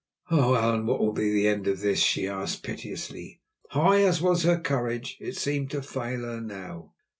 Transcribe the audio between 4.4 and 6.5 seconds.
her courage it seemed to fail her